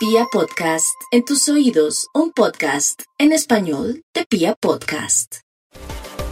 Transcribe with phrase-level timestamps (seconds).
[0.00, 5.40] Pia Podcast, en tus oídos, un podcast en español de Pia Podcast.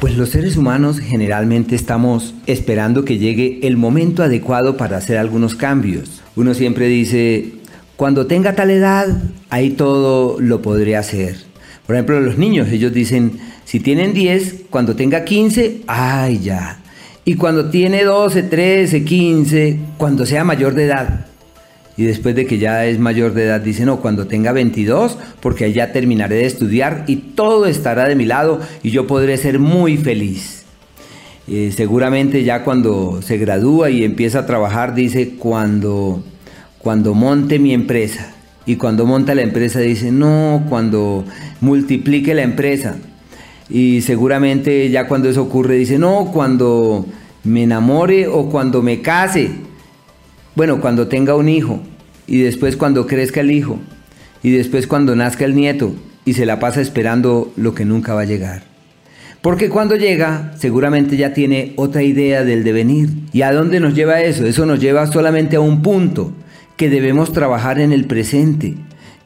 [0.00, 5.56] Pues los seres humanos generalmente estamos esperando que llegue el momento adecuado para hacer algunos
[5.56, 6.22] cambios.
[6.36, 7.52] Uno siempre dice,
[7.96, 9.08] cuando tenga tal edad,
[9.50, 11.36] ahí todo lo podré hacer.
[11.86, 16.80] Por ejemplo, los niños, ellos dicen, si tienen 10, cuando tenga 15, ay ya.
[17.26, 21.26] Y cuando tiene 12, 13, 15, cuando sea mayor de edad,
[22.00, 25.70] y después de que ya es mayor de edad dice, no, cuando tenga 22, porque
[25.70, 29.98] ya terminaré de estudiar y todo estará de mi lado y yo podré ser muy
[29.98, 30.64] feliz.
[31.46, 36.24] Eh, seguramente ya cuando se gradúa y empieza a trabajar dice, cuando,
[36.78, 38.32] cuando monte mi empresa.
[38.64, 41.26] Y cuando monta la empresa dice, no, cuando
[41.60, 42.96] multiplique la empresa.
[43.68, 47.04] Y seguramente ya cuando eso ocurre dice, no, cuando
[47.44, 49.50] me enamore o cuando me case.
[50.54, 51.82] Bueno, cuando tenga un hijo
[52.30, 53.78] y después cuando crezca el hijo,
[54.42, 55.94] y después cuando nazca el nieto,
[56.24, 58.62] y se la pasa esperando lo que nunca va a llegar.
[59.42, 63.08] Porque cuando llega, seguramente ya tiene otra idea del devenir.
[63.32, 64.46] ¿Y a dónde nos lleva eso?
[64.46, 66.32] Eso nos lleva solamente a un punto,
[66.76, 68.76] que debemos trabajar en el presente,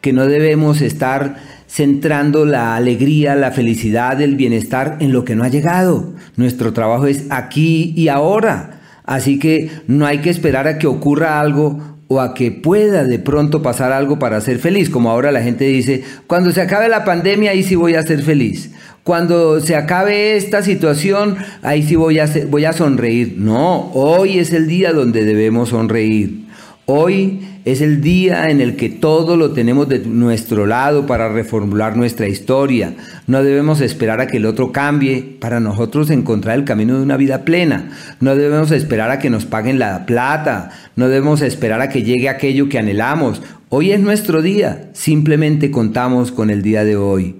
[0.01, 1.36] que no debemos estar
[1.69, 6.14] centrando la alegría, la felicidad, el bienestar en lo que no ha llegado.
[6.36, 8.81] Nuestro trabajo es aquí y ahora.
[9.05, 13.19] Así que no hay que esperar a que ocurra algo o a que pueda de
[13.19, 17.05] pronto pasar algo para ser feliz, como ahora la gente dice, cuando se acabe la
[17.05, 18.70] pandemia ahí sí voy a ser feliz.
[19.03, 23.35] Cuando se acabe esta situación, ahí sí voy a, voy a sonreír.
[23.37, 26.47] No, hoy es el día donde debemos sonreír.
[26.87, 31.97] Hoy es el día en el que todo lo tenemos de nuestro lado para reformular
[31.97, 32.93] nuestra historia.
[33.27, 37.17] No debemos esperar a que el otro cambie para nosotros encontrar el camino de una
[37.17, 37.91] vida plena.
[38.21, 40.73] No debemos esperar a que nos paguen la plata.
[40.95, 43.41] No debemos esperar a que llegue aquello que anhelamos.
[43.71, 44.91] Hoy es nuestro día.
[44.93, 47.37] Simplemente contamos con el día de hoy.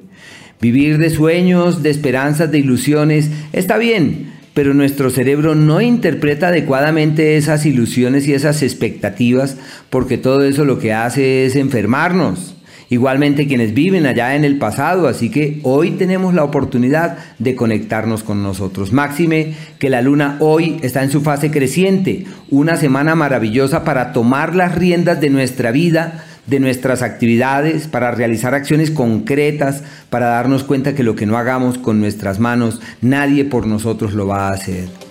[0.58, 7.37] Vivir de sueños, de esperanzas, de ilusiones, está bien pero nuestro cerebro no interpreta adecuadamente
[7.37, 9.57] esas ilusiones y esas expectativas
[9.91, 12.55] porque todo eso lo que hace es enfermarnos.
[12.91, 18.23] Igualmente quienes viven allá en el pasado, así que hoy tenemos la oportunidad de conectarnos
[18.23, 18.92] con nosotros.
[18.92, 24.55] Máxime que la luna hoy está en su fase creciente, una semana maravillosa para tomar
[24.55, 30.94] las riendas de nuestra vida, de nuestras actividades, para realizar acciones concretas, para darnos cuenta
[30.94, 35.04] que lo que no hagamos con nuestras manos, nadie por nosotros lo va a hacer.